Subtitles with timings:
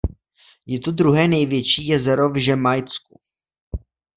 [0.65, 3.19] Je to druhé největší jezero v Žemaitsku.